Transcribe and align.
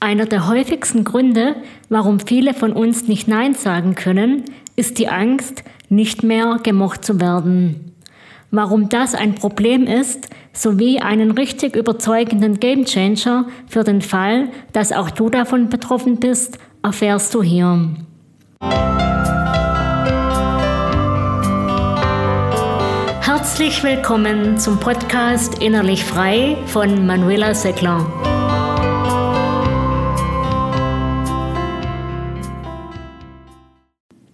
Einer 0.00 0.26
der 0.26 0.46
häufigsten 0.46 1.02
Gründe, 1.02 1.56
warum 1.88 2.20
viele 2.20 2.54
von 2.54 2.72
uns 2.72 3.08
nicht 3.08 3.26
Nein 3.26 3.54
sagen 3.54 3.96
können, 3.96 4.44
ist 4.76 4.98
die 4.98 5.08
Angst, 5.08 5.64
nicht 5.88 6.22
mehr 6.22 6.60
gemocht 6.62 7.04
zu 7.04 7.20
werden. 7.20 7.96
Warum 8.52 8.88
das 8.88 9.16
ein 9.16 9.34
Problem 9.34 9.88
ist, 9.88 10.28
sowie 10.52 11.00
einen 11.00 11.32
richtig 11.32 11.74
überzeugenden 11.74 12.60
Gamechanger 12.60 13.48
für 13.66 13.82
den 13.82 14.00
Fall, 14.00 14.50
dass 14.72 14.92
auch 14.92 15.10
du 15.10 15.30
davon 15.30 15.68
betroffen 15.68 16.20
bist, 16.20 16.58
erfährst 16.84 17.34
du 17.34 17.42
hier. 17.42 17.88
Herzlich 23.20 23.82
willkommen 23.82 24.58
zum 24.58 24.78
Podcast 24.78 25.60
Innerlich 25.60 26.04
Frei 26.04 26.56
von 26.66 27.04
Manuela 27.04 27.52
Seckler. 27.52 28.27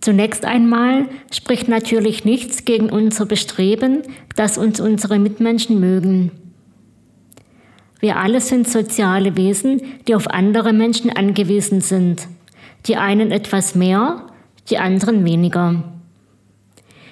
Zunächst 0.05 0.45
einmal 0.45 1.07
spricht 1.33 1.67
natürlich 1.67 2.27
nichts 2.27 2.67
gegen 2.67 2.91
unser 2.91 3.25
Bestreben, 3.25 4.03
dass 4.37 4.59
uns 4.59 4.79
unsere 4.79 5.19
Mitmenschen 5.19 5.81
mögen. 5.81 6.31
Wir 8.01 8.19
alle 8.19 8.43
sind 8.43 8.69
soziale 8.69 9.35
Wesen, 9.39 9.81
die 10.07 10.15
auf 10.15 10.29
andere 10.29 10.75
Menschen 10.75 11.11
angewiesen 11.11 11.81
sind. 11.81 12.29
Die 12.85 12.97
einen 12.97 13.31
etwas 13.31 13.75
mehr, 13.75 14.27
die 14.69 14.77
anderen 14.77 15.25
weniger. 15.25 15.83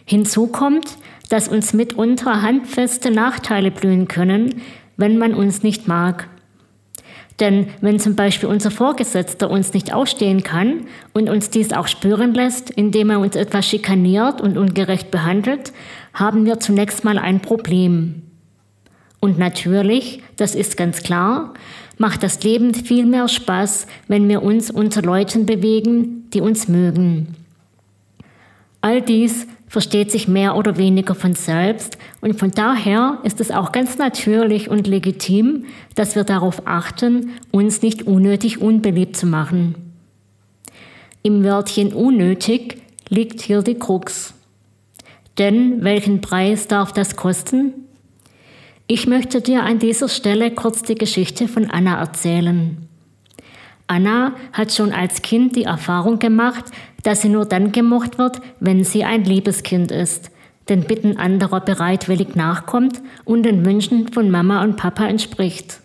Hinzu 0.05 0.49
kommt, 0.49 0.99
dass 1.31 1.49
uns 1.49 1.73
mitunter 1.73 2.43
handfeste 2.43 3.11
Nachteile 3.11 3.71
blühen 3.71 4.07
können, 4.07 4.61
wenn 4.99 5.17
man 5.17 5.33
uns 5.33 5.63
nicht 5.63 5.89
mag. 5.89 6.29
Denn 7.41 7.69
wenn 7.81 7.99
zum 7.99 8.15
Beispiel 8.15 8.49
unser 8.49 8.71
Vorgesetzter 8.71 9.51
uns 9.51 9.73
nicht 9.73 9.93
ausstehen 9.93 10.43
kann 10.43 10.87
und 11.13 11.29
uns 11.29 11.51
dies 11.51 11.73
auch 11.73 11.89
spüren 11.89 12.35
lässt, 12.35 12.71
indem 12.71 13.11
er 13.11 13.21
uns 13.21 13.37
etwas 13.37 13.67
schikaniert 13.67 14.41
und 14.41 14.59
ungerecht 14.59 15.11
behandelt, 15.11 15.73
haben 16.15 16.45
wir 16.45 16.61
zunächst 16.61 17.05
mal 17.05 17.19
ein 17.19 17.41
Problem. 17.41 18.23
Und 19.21 19.39
natürlich, 19.39 20.23
das 20.37 20.55
ist 20.55 20.77
ganz 20.77 21.03
klar, 21.03 21.55
macht 21.97 22.23
das 22.23 22.43
Leben 22.43 22.75
viel 22.75 23.07
mehr 23.07 23.29
Spaß, 23.29 23.87
wenn 24.09 24.29
wir 24.29 24.43
uns 24.43 24.71
unter 24.71 25.03
Leuten 25.03 25.47
bewegen, 25.47 26.29
die 26.31 26.41
uns 26.41 26.67
mögen. 26.69 27.37
All 28.81 29.01
dies 29.01 29.47
versteht 29.73 30.11
sich 30.11 30.29
mehr 30.29 30.55
oder 30.55 30.77
weniger 30.77 31.15
von 31.15 31.35
selbst 31.35 31.97
und 32.21 32.39
von 32.39 32.51
daher 32.51 33.17
ist 33.23 33.41
es 33.41 33.51
auch 33.51 33.73
ganz 33.73 33.97
natürlich 33.97 34.69
und 34.69 34.87
legitim, 34.87 35.65
dass 35.95 36.15
wir 36.15 36.25
darauf 36.25 36.67
achten, 36.67 37.31
uns 37.53 37.81
nicht 37.81 38.03
unnötig 38.03 38.61
unbeliebt 38.61 39.17
zu 39.17 39.25
machen. 39.25 39.75
Im 41.23 41.43
Wörtchen 41.43 41.95
unnötig 41.95 42.83
liegt 43.09 43.41
hier 43.41 43.63
die 43.63 43.77
Krux. 43.79 44.35
Denn 45.39 45.83
welchen 45.83 46.21
Preis 46.21 46.69
darf 46.69 46.93
das 46.93 47.17
kosten? 47.17 47.73
Ich 48.87 49.07
möchte 49.07 49.41
dir 49.41 49.63
an 49.63 49.79
dieser 49.79 50.11
Stelle 50.11 50.51
kurz 50.51 50.83
die 50.83 50.97
Geschichte 50.97 51.49
von 51.49 51.71
Anna 51.71 51.99
erzählen. 51.99 52.89
Anna 53.93 54.33
hat 54.55 54.73
schon 54.73 54.91
als 54.93 55.21
Kind 55.21 55.55
die 55.55 55.65
Erfahrung 55.65 56.19
gemacht, 56.19 56.65
dass 57.03 57.21
sie 57.21 57.29
nur 57.29 57.45
dann 57.45 57.73
gemocht 57.73 58.17
wird, 58.17 58.41
wenn 58.59 58.85
sie 58.85 59.05
ein 59.05 59.25
Liebeskind 59.25 59.91
ist, 59.91 60.31
den 60.71 60.85
Bitten 60.85 61.19
anderer 61.19 61.61
bereitwillig 61.61 62.35
nachkommt 62.35 63.03
und 63.27 63.43
den 63.43 63.67
Wünschen 63.67 64.09
von 64.11 64.31
Mama 64.31 64.63
und 64.63 64.77
Papa 64.77 65.05
entspricht. 65.07 65.81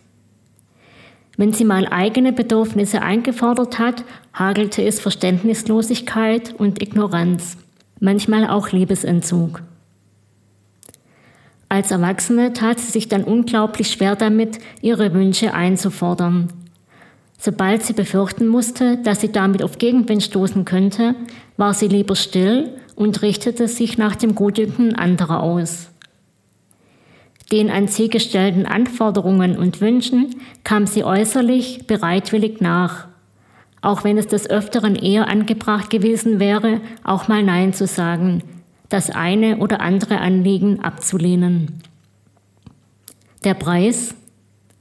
Wenn 1.36 1.52
sie 1.52 1.66
mal 1.66 1.86
eigene 1.86 2.32
Bedürfnisse 2.32 3.02
eingefordert 3.02 3.78
hat, 3.78 4.06
hagelte 4.34 4.84
es 4.84 5.02
Verständnislosigkeit 5.02 6.56
und 6.58 6.82
Ignoranz, 6.82 7.58
manchmal 8.00 8.48
auch 8.48 8.72
Liebesentzug. 8.72 9.62
Als 11.68 11.92
Erwachsene 11.92 12.54
tat 12.54 12.80
sie 12.80 12.92
sich 12.92 13.10
dann 13.10 13.26
unglaublich 13.26 13.90
schwer 13.90 14.16
damit, 14.16 14.60
ihre 14.82 15.14
Wünsche 15.14 15.54
einzufordern, 15.54 16.48
Sobald 17.38 17.84
sie 17.84 17.94
befürchten 17.94 18.48
musste, 18.48 18.98
dass 18.98 19.22
sie 19.22 19.32
damit 19.32 19.64
auf 19.64 19.78
Gegenwind 19.78 20.24
stoßen 20.24 20.66
könnte, 20.66 21.16
war 21.56 21.74
sie 21.74 21.88
lieber 21.88 22.16
still 22.16 22.74
und 22.96 23.22
richtete 23.22 23.68
sich 23.68 23.98
nach 23.98 24.16
dem 24.16 24.34
Gutdünken 24.34 24.96
anderer 24.96 25.44
aus. 25.44 25.90
Den 27.52 27.70
an 27.70 27.88
sie 27.88 28.10
gestellten 28.10 28.66
Anforderungen 28.66 29.58
und 29.58 29.80
Wünschen 29.80 30.36
kam 30.64 30.88
sie 30.88 31.04
äußerlich 31.04 31.88
bereitwillig 31.88 32.60
nach, 32.60 33.08
auch 33.82 34.04
wenn 34.04 34.18
es 34.18 34.28
des 34.28 34.50
Öfteren 34.50 34.96
eher 34.96 35.30
angebracht 35.30 35.90
gewesen 35.90 36.40
wäre, 36.40 36.82
auch 37.04 37.28
mal 37.28 37.44
Nein 37.44 37.74
zu 37.74 37.88
sagen, 37.88 38.44
das 38.90 39.12
eine 39.12 39.58
oder 39.58 39.80
andere 39.80 40.20
Anliegen 40.20 40.82
abzulehnen. 40.82 41.82
Der 43.44 43.54
Preis? 43.54 44.16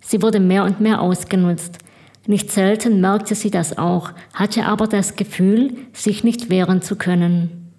Sie 0.00 0.22
wurde 0.22 0.40
mehr 0.40 0.64
und 0.64 0.80
mehr 0.80 1.00
ausgenutzt, 1.00 1.78
nicht 2.26 2.50
selten 2.50 3.00
merkte 3.00 3.34
sie 3.34 3.50
das 3.50 3.78
auch, 3.78 4.10
hatte 4.34 4.66
aber 4.66 4.86
das 4.86 5.16
Gefühl, 5.16 5.76
sich 5.92 6.24
nicht 6.24 6.50
wehren 6.50 6.82
zu 6.82 6.96
können. 6.96 7.72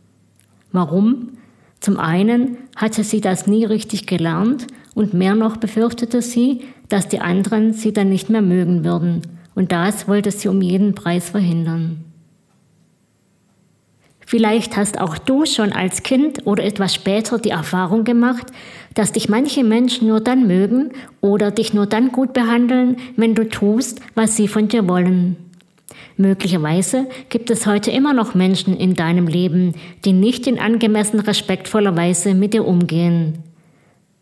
Warum? 0.71 1.29
Zum 1.79 1.99
einen 1.99 2.57
hatte 2.75 3.03
sie 3.03 3.21
das 3.21 3.47
nie 3.47 3.65
richtig 3.65 4.07
gelernt 4.07 4.67
und 4.95 5.13
mehr 5.13 5.35
noch 5.35 5.57
befürchtete 5.57 6.21
sie, 6.21 6.61
dass 6.89 7.07
die 7.07 7.19
anderen 7.19 7.73
sie 7.73 7.93
dann 7.93 8.09
nicht 8.09 8.29
mehr 8.29 8.41
mögen 8.41 8.83
würden. 8.83 9.21
Und 9.53 9.71
das 9.71 10.07
wollte 10.07 10.31
sie 10.31 10.47
um 10.47 10.61
jeden 10.61 10.95
Preis 10.95 11.29
verhindern. 11.29 12.06
Vielleicht 14.29 14.75
hast 14.75 14.99
auch 14.99 15.17
du 15.17 15.45
schon 15.45 15.71
als 15.71 16.03
Kind 16.03 16.45
oder 16.45 16.61
etwas 16.65 16.93
später 16.93 17.39
die 17.39 17.51
Erfahrung 17.51 18.03
gemacht, 18.03 18.47
dass 18.93 19.13
dich 19.13 19.29
manche 19.29 19.63
Menschen 19.63 20.09
nur 20.09 20.19
dann 20.19 20.47
mögen 20.47 20.91
oder 21.21 21.49
dich 21.49 21.73
nur 21.73 21.85
dann 21.85 22.11
gut 22.11 22.33
behandeln, 22.33 22.97
wenn 23.15 23.35
du 23.35 23.47
tust, 23.47 24.01
was 24.15 24.35
sie 24.35 24.49
von 24.49 24.67
dir 24.67 24.89
wollen. 24.89 25.37
Möglicherweise 26.17 27.07
gibt 27.29 27.49
es 27.49 27.65
heute 27.65 27.89
immer 27.91 28.11
noch 28.11 28.35
Menschen 28.35 28.75
in 28.75 28.95
deinem 28.95 29.27
Leben, 29.27 29.75
die 30.03 30.11
nicht 30.11 30.45
in 30.45 30.59
angemessen 30.59 31.21
respektvoller 31.21 31.95
Weise 31.95 32.33
mit 32.33 32.53
dir 32.53 32.67
umgehen. 32.67 33.37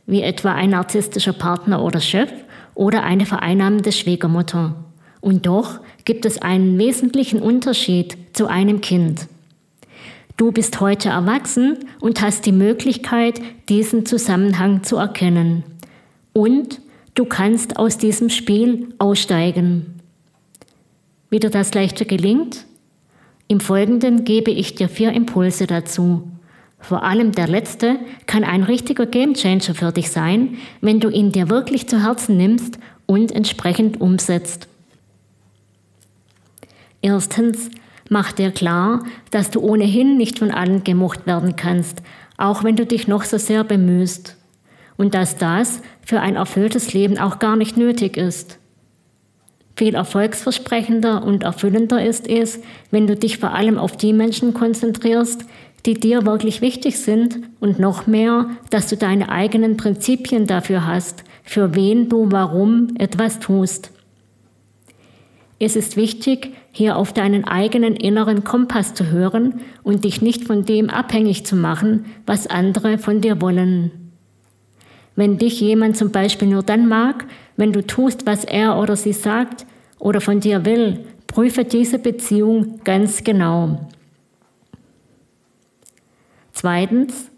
Wie 0.06 0.22
etwa 0.22 0.54
ein 0.54 0.70
narzisstischer 0.70 1.34
Partner 1.34 1.84
oder 1.84 2.00
Chef 2.00 2.32
oder 2.76 3.02
eine 3.02 3.26
vereinnahmende 3.26 3.92
Schwiegermutter. 3.92 4.76
Und 5.20 5.48
doch 5.48 5.80
gibt 6.04 6.28
es 6.28 6.40
einen 6.40 6.78
wesentlichen 6.78 7.42
Unterschied 7.42 8.16
zu 8.34 8.46
einem 8.46 8.82
Kind. 8.82 9.28
Du 10.38 10.52
bist 10.52 10.82
heute 10.82 11.10
erwachsen 11.10 11.86
und 12.02 12.22
hast 12.22 12.46
die 12.46 12.52
Möglichkeit, 12.52 13.40
diesen 13.70 14.06
Zusammenhang 14.06 14.84
zu 14.84 14.98
erkennen. 14.98 15.64
Und 16.34 16.82
du 17.14 17.24
kannst 17.24 17.78
aus 17.78 17.98
diesem 17.98 18.30
Spiel 18.30 18.94
aussteigen. 18.98 20.02
Wie 21.30 21.40
dir 21.40 21.50
das 21.50 21.74
leichter 21.74 22.04
gelingt? 22.04 22.66
Im 23.48 23.62
Folgenden 23.62 24.26
gebe 24.26 24.52
ich 24.52 24.76
dir 24.76 24.90
vier 24.90 25.14
Impulse 25.14 25.68
dazu. 25.68 26.28
Vor 26.80 27.04
allem 27.04 27.32
der 27.32 27.48
letzte 27.48 27.98
kann 28.26 28.44
ein 28.44 28.64
richtiger 28.64 29.06
Gamechanger 29.06 29.74
für 29.74 29.92
dich 29.94 30.12
sein, 30.12 30.58
wenn 30.82 31.00
du 31.00 31.10
ihn 31.10 31.32
dir 31.32 31.50
wirklich 31.50 31.88
zu 31.88 32.04
Herzen 32.04 32.36
nimmst 32.36 32.78
und 33.06 33.32
entsprechend 33.32 34.02
umsetzt. 34.02 34.68
Erstens, 37.02 37.70
Mach 38.10 38.32
dir 38.32 38.52
klar, 38.52 39.04
dass 39.32 39.50
du 39.50 39.62
ohnehin 39.62 40.18
nicht 40.18 40.40
von 40.40 40.52
allen 40.52 40.84
gemocht 40.84 41.26
werden 41.26 41.56
kannst, 41.56 42.04
auch 42.38 42.64
wenn 42.64 42.76
du 42.76 42.86
dich 42.86 43.08
noch 43.08 43.24
so 43.24 43.38
sehr 43.38 43.64
bemühst. 43.64 44.36
Und 44.98 45.14
dass 45.14 45.38
das 45.38 45.82
für 46.06 46.22
ein 46.22 46.36
erfülltes 46.36 46.94
Leben 46.94 47.18
auch 47.18 47.40
gar 47.40 47.56
nicht 47.56 47.78
nötig 47.78 48.16
ist. 48.16 48.60
Viel 49.76 49.96
erfolgsversprechender 49.96 51.24
und 51.24 51.44
erfüllender 51.44 52.06
ist 52.06 52.30
es, 52.30 52.62
wenn 52.92 53.08
du 53.08 53.16
dich 53.16 53.40
vor 53.40 53.54
allem 53.54 53.78
auf 53.78 53.98
die 53.98 54.14
Menschen 54.14 54.54
konzentrierst, 54.54 55.44
die 55.86 55.96
dir 55.96 56.26
wirklich 56.26 56.62
wichtig 56.62 56.98
sind 57.00 57.40
und 57.60 57.80
noch 57.80 58.08
mehr, 58.08 58.50
dass 58.70 58.88
du 58.88 58.96
deine 58.96 59.30
eigenen 59.30 59.78
Prinzipien 59.78 60.48
dafür 60.48 60.88
hast, 60.88 61.24
für 61.44 61.76
wen 61.76 62.08
du 62.08 62.32
warum 62.32 62.96
etwas 62.98 63.40
tust. 63.40 63.92
Es 65.66 65.76
ist 65.76 65.98
wichtig, 65.98 66.54
hier 66.72 66.96
auf 66.96 67.12
deinen 67.12 67.44
eigenen 67.44 67.96
inneren 67.96 68.44
Kompass 68.44 68.94
zu 68.94 69.10
hören 69.10 69.62
und 69.82 70.06
dich 70.06 70.22
nicht 70.22 70.44
von 70.44 70.64
dem 70.64 70.92
abhängig 70.92 71.44
zu 71.44 71.56
machen, 71.56 72.06
was 72.28 72.46
andere 72.46 73.00
von 73.00 73.20
dir 73.20 73.42
wollen. 73.42 73.90
Wenn 75.16 75.40
dich 75.40 75.60
jemand 75.60 75.98
zum 75.98 76.12
Beispiel 76.12 76.50
nur 76.50 76.62
dann 76.62 76.88
mag, 76.88 77.26
wenn 77.58 77.74
du 77.74 77.82
tust, 77.82 78.28
was 78.28 78.46
er 78.46 78.78
oder 78.78 78.96
sie 78.96 79.12
sagt 79.12 79.66
oder 79.98 80.22
von 80.22 80.40
dir 80.40 80.66
will, 80.66 81.04
prüfe 81.26 81.66
diese 81.66 81.98
Beziehung 81.98 82.82
ganz 82.84 83.24
genau. 83.24 83.90
Zweitens, 86.52 87.32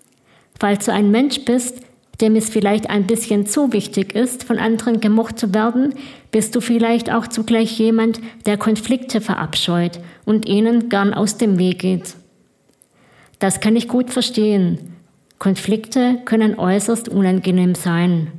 falls 0.60 0.84
du 0.84 0.92
ein 0.92 1.12
Mensch 1.12 1.46
bist, 1.46 1.80
dem 2.22 2.36
es 2.36 2.50
vielleicht 2.50 2.90
ein 2.90 3.06
bisschen 3.06 3.46
zu 3.46 3.74
wichtig 3.74 4.16
ist, 4.16 4.44
von 4.44 4.58
anderen 4.58 5.00
gemocht 5.00 5.38
zu 5.38 5.54
werden, 5.54 5.94
bist 6.32 6.56
du 6.56 6.62
vielleicht 6.62 7.12
auch 7.12 7.28
zugleich 7.28 7.78
jemand, 7.78 8.20
der 8.46 8.58
Konflikte 8.58 9.22
verabscheut 9.22 10.00
und 10.26 10.48
ihnen 10.48 10.90
gern 10.90 11.14
aus 11.14 11.38
dem 11.38 11.60
Weg 11.60 11.80
geht. 11.80 12.16
Das 13.40 13.60
kann 13.60 13.76
ich 13.76 13.88
gut 13.88 14.10
verstehen. 14.10 14.96
Konflikte 15.38 16.20
können 16.26 16.58
äußerst 16.58 17.08
unangenehm 17.10 17.76
sein. 17.76 18.32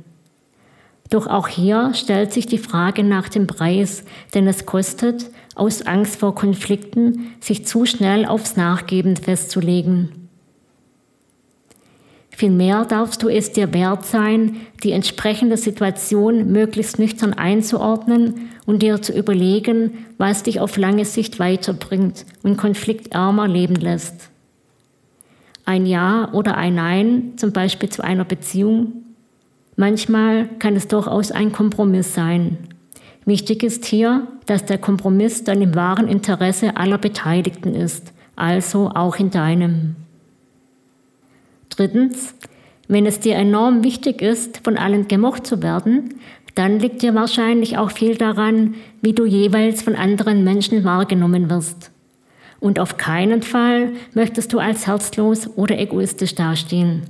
Doch 1.09 1.25
auch 1.25 1.47
hier 1.47 1.93
stellt 1.93 2.33
sich 2.33 2.45
die 2.45 2.57
Frage 2.57 3.03
nach 3.03 3.29
dem 3.29 3.47
Preis, 3.47 4.03
den 4.35 4.47
es 4.47 4.65
kostet, 4.65 5.31
aus 5.55 5.81
Angst 5.81 6.19
vor 6.19 6.35
Konflikten 6.35 7.31
sich 7.39 7.65
zu 7.65 7.85
schnell 7.85 8.25
aufs 8.25 8.57
Nachgeben 8.57 9.15
festzulegen. 9.15 10.18
Vielmehr 12.39 12.85
darfst 12.85 13.21
du 13.21 13.27
es 13.27 13.51
dir 13.51 13.73
wert 13.73 14.05
sein, 14.05 14.61
die 14.81 14.93
entsprechende 14.93 15.57
Situation 15.57 16.53
möglichst 16.53 16.97
nüchtern 16.97 17.33
einzuordnen 17.33 18.51
und 18.65 18.81
dir 18.81 19.01
zu 19.01 19.11
überlegen, 19.11 20.05
was 20.17 20.43
dich 20.43 20.61
auf 20.61 20.77
lange 20.77 21.03
Sicht 21.03 21.39
weiterbringt 21.39 22.25
und 22.41 22.55
konfliktärmer 22.55 23.45
leben 23.45 23.75
lässt. 23.75 24.29
Ein 25.65 25.85
Ja 25.85 26.31
oder 26.31 26.55
ein 26.55 26.75
Nein, 26.75 27.33
zum 27.35 27.51
Beispiel 27.51 27.89
zu 27.89 28.05
einer 28.05 28.23
Beziehung. 28.23 28.93
Manchmal 29.75 30.47
kann 30.59 30.77
es 30.77 30.87
durchaus 30.87 31.33
ein 31.33 31.51
Kompromiss 31.51 32.13
sein. 32.13 32.57
Wichtig 33.25 33.63
ist 33.63 33.83
hier, 33.83 34.29
dass 34.45 34.63
der 34.63 34.77
Kompromiss 34.77 35.43
dann 35.43 35.61
im 35.61 35.75
wahren 35.75 36.07
Interesse 36.07 36.77
aller 36.77 36.99
Beteiligten 36.99 37.75
ist, 37.75 38.13
also 38.37 38.91
auch 38.95 39.17
in 39.17 39.29
deinem. 39.29 39.97
Drittens, 41.79 42.35
wenn 42.89 43.05
es 43.05 43.21
dir 43.21 43.35
enorm 43.35 43.85
wichtig 43.85 44.21
ist, 44.21 44.59
von 44.65 44.75
allen 44.75 45.07
gemocht 45.07 45.47
zu 45.47 45.63
werden, 45.63 46.15
dann 46.55 46.77
liegt 46.77 47.01
dir 47.01 47.15
wahrscheinlich 47.15 47.77
auch 47.77 47.91
viel 47.91 48.17
daran, 48.17 48.73
wie 49.01 49.13
du 49.13 49.23
jeweils 49.23 49.81
von 49.81 49.95
anderen 49.95 50.43
Menschen 50.43 50.83
wahrgenommen 50.83 51.49
wirst. 51.49 51.91
Und 52.59 52.79
auf 52.79 52.97
keinen 52.97 53.43
Fall 53.43 53.93
möchtest 54.13 54.51
du 54.51 54.59
als 54.59 54.87
herzlos 54.87 55.55
oder 55.55 55.79
egoistisch 55.79 56.35
dastehen. 56.35 57.03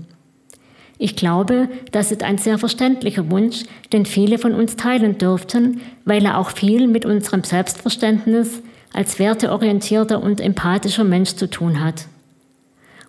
Ich 0.99 1.15
glaube, 1.15 1.67
das 1.91 2.11
ist 2.11 2.21
ein 2.21 2.37
sehr 2.37 2.59
verständlicher 2.59 3.31
Wunsch, 3.31 3.63
den 3.91 4.05
viele 4.05 4.37
von 4.37 4.53
uns 4.53 4.75
teilen 4.75 5.17
dürften, 5.17 5.81
weil 6.05 6.23
er 6.25 6.37
auch 6.37 6.51
viel 6.51 6.87
mit 6.87 7.07
unserem 7.07 7.43
Selbstverständnis 7.43 8.61
als 8.93 9.17
werteorientierter 9.17 10.21
und 10.21 10.39
empathischer 10.39 11.05
Mensch 11.05 11.33
zu 11.33 11.49
tun 11.49 11.83
hat. 11.83 12.05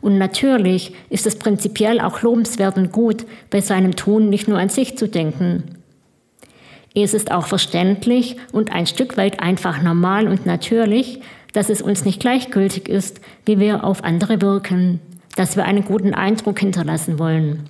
Und 0.00 0.18
natürlich 0.18 0.94
ist 1.10 1.26
es 1.26 1.36
prinzipiell 1.36 2.00
auch 2.00 2.22
lobenswert 2.22 2.76
und 2.76 2.92
gut, 2.92 3.26
bei 3.50 3.60
seinem 3.60 3.96
Tun 3.96 4.30
nicht 4.30 4.48
nur 4.48 4.58
an 4.58 4.68
sich 4.68 4.96
zu 4.96 5.08
denken. 5.08 5.76
Es 6.94 7.14
ist 7.14 7.30
auch 7.30 7.46
verständlich 7.46 8.36
und 8.52 8.72
ein 8.72 8.86
Stück 8.86 9.16
weit 9.16 9.40
einfach 9.40 9.82
normal 9.82 10.26
und 10.26 10.46
natürlich, 10.46 11.20
dass 11.52 11.70
es 11.70 11.82
uns 11.82 12.04
nicht 12.04 12.20
gleichgültig 12.20 12.88
ist, 12.88 13.20
wie 13.44 13.58
wir 13.58 13.84
auf 13.84 14.02
andere 14.02 14.40
wirken, 14.40 15.00
dass 15.36 15.56
wir 15.56 15.64
einen 15.64 15.84
guten 15.84 16.14
Eindruck 16.14 16.58
hinterlassen 16.58 17.18
wollen. 17.18 17.68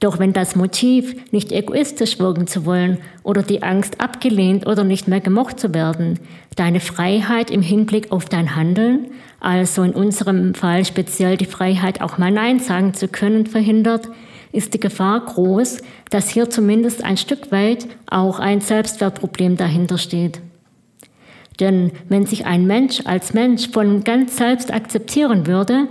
Doch 0.00 0.18
wenn 0.18 0.32
das 0.32 0.56
Motiv, 0.56 1.14
nicht 1.32 1.52
egoistisch 1.52 2.18
wirken 2.18 2.46
zu 2.46 2.66
wollen 2.66 2.98
oder 3.22 3.42
die 3.42 3.62
Angst, 3.62 4.00
abgelehnt 4.00 4.66
oder 4.66 4.84
nicht 4.84 5.08
mehr 5.08 5.20
gemocht 5.20 5.58
zu 5.58 5.72
werden, 5.74 6.18
deine 6.54 6.80
Freiheit 6.80 7.50
im 7.50 7.62
Hinblick 7.62 8.12
auf 8.12 8.26
dein 8.26 8.56
Handeln, 8.56 9.06
also 9.40 9.82
in 9.82 9.92
unserem 9.92 10.54
Fall 10.54 10.84
speziell 10.84 11.36
die 11.36 11.46
Freiheit, 11.46 12.00
auch 12.00 12.18
mal 12.18 12.30
Nein 12.30 12.60
sagen 12.60 12.94
zu 12.94 13.08
können, 13.08 13.46
verhindert, 13.46 14.08
ist 14.52 14.74
die 14.74 14.80
Gefahr 14.80 15.20
groß, 15.20 15.78
dass 16.10 16.30
hier 16.30 16.50
zumindest 16.50 17.04
ein 17.04 17.16
Stück 17.16 17.52
weit 17.52 17.86
auch 18.06 18.38
ein 18.38 18.60
Selbstwertproblem 18.60 19.56
dahinter 19.56 19.98
steht. 19.98 20.40
Denn 21.60 21.92
wenn 22.08 22.26
sich 22.26 22.46
ein 22.46 22.66
Mensch 22.66 23.00
als 23.04 23.34
Mensch 23.34 23.70
von 23.70 24.04
ganz 24.04 24.36
selbst 24.36 24.72
akzeptieren 24.72 25.46
würde, 25.46 25.88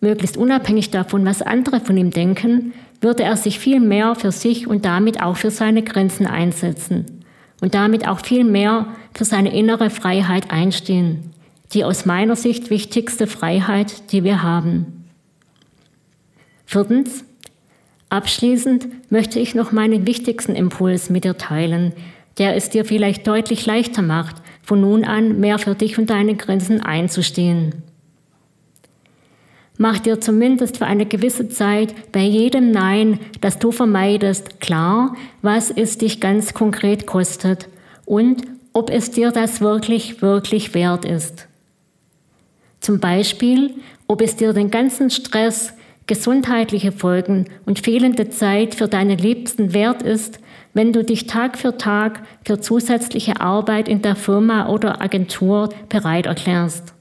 möglichst 0.00 0.36
unabhängig 0.36 0.90
davon, 0.90 1.24
was 1.24 1.42
andere 1.42 1.80
von 1.80 1.96
ihm 1.96 2.10
denken, 2.10 2.72
würde 3.00 3.22
er 3.22 3.36
sich 3.36 3.58
viel 3.58 3.80
mehr 3.80 4.14
für 4.14 4.32
sich 4.32 4.66
und 4.66 4.84
damit 4.84 5.22
auch 5.22 5.36
für 5.36 5.50
seine 5.50 5.82
Grenzen 5.82 6.26
einsetzen 6.26 7.24
und 7.60 7.74
damit 7.74 8.06
auch 8.06 8.20
viel 8.20 8.44
mehr 8.44 8.88
für 9.14 9.24
seine 9.24 9.54
innere 9.56 9.90
Freiheit 9.90 10.50
einstehen, 10.50 11.30
die 11.72 11.84
aus 11.84 12.06
meiner 12.06 12.36
Sicht 12.36 12.70
wichtigste 12.70 13.26
Freiheit, 13.26 14.12
die 14.12 14.24
wir 14.24 14.42
haben. 14.42 15.04
Viertens, 16.64 17.24
abschließend 18.08 19.10
möchte 19.10 19.38
ich 19.38 19.54
noch 19.54 19.72
meinen 19.72 20.06
wichtigsten 20.06 20.54
Impuls 20.54 21.10
mit 21.10 21.24
dir 21.24 21.36
teilen, 21.36 21.92
der 22.38 22.56
es 22.56 22.68
dir 22.68 22.84
vielleicht 22.84 23.26
deutlich 23.26 23.64
leichter 23.66 24.02
macht, 24.02 24.36
von 24.62 24.80
nun 24.80 25.04
an 25.04 25.40
mehr 25.40 25.58
für 25.58 25.74
dich 25.74 25.98
und 25.98 26.10
deine 26.10 26.34
Grenzen 26.34 26.82
einzustehen. 26.82 27.85
Mach 29.78 29.98
dir 29.98 30.20
zumindest 30.20 30.78
für 30.78 30.86
eine 30.86 31.04
gewisse 31.04 31.48
Zeit 31.48 32.12
bei 32.12 32.22
jedem 32.22 32.70
Nein, 32.70 33.20
das 33.40 33.58
du 33.58 33.72
vermeidest, 33.72 34.60
klar, 34.60 35.14
was 35.42 35.70
es 35.70 35.98
dich 35.98 36.20
ganz 36.20 36.54
konkret 36.54 37.06
kostet 37.06 37.68
und 38.06 38.42
ob 38.72 38.90
es 38.90 39.10
dir 39.10 39.30
das 39.30 39.60
wirklich, 39.60 40.22
wirklich 40.22 40.74
wert 40.74 41.04
ist. 41.04 41.48
Zum 42.80 43.00
Beispiel, 43.00 43.74
ob 44.06 44.22
es 44.22 44.36
dir 44.36 44.52
den 44.52 44.70
ganzen 44.70 45.10
Stress, 45.10 45.72
gesundheitliche 46.06 46.92
Folgen 46.92 47.46
und 47.66 47.80
fehlende 47.80 48.30
Zeit 48.30 48.74
für 48.74 48.86
deine 48.86 49.16
Liebsten 49.16 49.74
wert 49.74 50.02
ist, 50.02 50.38
wenn 50.72 50.92
du 50.92 51.02
dich 51.02 51.26
Tag 51.26 51.58
für 51.58 51.76
Tag 51.78 52.22
für 52.44 52.60
zusätzliche 52.60 53.40
Arbeit 53.40 53.88
in 53.88 54.02
der 54.02 54.14
Firma 54.14 54.68
oder 54.68 55.00
Agentur 55.02 55.70
bereit 55.88 56.26
erklärst. 56.26 56.95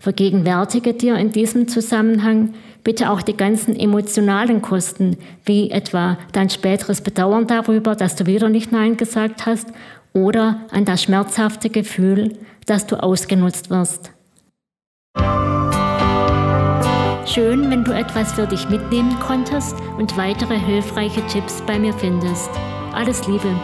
Vergegenwärtige 0.00 0.94
dir 0.94 1.16
in 1.16 1.30
diesem 1.30 1.68
Zusammenhang 1.68 2.54
bitte 2.82 3.10
auch 3.10 3.20
die 3.20 3.36
ganzen 3.36 3.78
emotionalen 3.78 4.62
Kosten, 4.62 5.18
wie 5.44 5.70
etwa 5.70 6.16
dein 6.32 6.48
späteres 6.48 7.02
Bedauern 7.02 7.46
darüber, 7.46 7.94
dass 7.94 8.16
du 8.16 8.24
wieder 8.24 8.48
nicht 8.48 8.72
Nein 8.72 8.96
gesagt 8.96 9.44
hast, 9.44 9.68
oder 10.14 10.62
an 10.72 10.86
das 10.86 11.02
schmerzhafte 11.02 11.68
Gefühl, 11.68 12.38
dass 12.66 12.86
du 12.86 13.00
ausgenutzt 13.00 13.68
wirst. 13.68 14.10
Schön, 17.26 17.70
wenn 17.70 17.84
du 17.84 17.92
etwas 17.92 18.32
für 18.32 18.46
dich 18.46 18.68
mitnehmen 18.70 19.16
konntest 19.20 19.76
und 19.98 20.16
weitere 20.16 20.58
hilfreiche 20.58 21.24
Tipps 21.26 21.62
bei 21.66 21.78
mir 21.78 21.92
findest. 21.92 22.50
Alles 22.92 23.24
Liebe! 23.28 23.54